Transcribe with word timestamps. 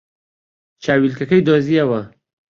چاویلکەکەی 0.83 1.45
دۆزییەوە. 1.47 2.01